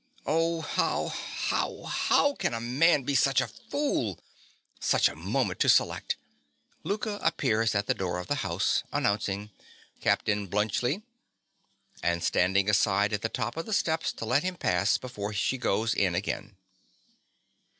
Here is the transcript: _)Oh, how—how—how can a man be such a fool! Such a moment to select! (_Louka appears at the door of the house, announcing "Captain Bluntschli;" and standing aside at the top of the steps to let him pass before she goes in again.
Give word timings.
_)Oh, 0.25 0.61
how—how—how 0.61 2.33
can 2.33 2.55
a 2.55 2.59
man 2.59 3.03
be 3.03 3.13
such 3.13 3.39
a 3.39 3.47
fool! 3.47 4.17
Such 4.79 5.07
a 5.07 5.15
moment 5.15 5.59
to 5.59 5.69
select! 5.69 6.15
(_Louka 6.83 7.19
appears 7.21 7.75
at 7.75 7.85
the 7.85 7.93
door 7.93 8.17
of 8.17 8.25
the 8.25 8.41
house, 8.41 8.83
announcing 8.91 9.51
"Captain 9.99 10.47
Bluntschli;" 10.47 11.03
and 12.01 12.23
standing 12.23 12.67
aside 12.67 13.13
at 13.13 13.21
the 13.21 13.29
top 13.29 13.55
of 13.55 13.67
the 13.67 13.73
steps 13.73 14.11
to 14.13 14.25
let 14.25 14.41
him 14.41 14.55
pass 14.55 14.97
before 14.97 15.33
she 15.33 15.59
goes 15.59 15.93
in 15.93 16.15
again. 16.15 16.55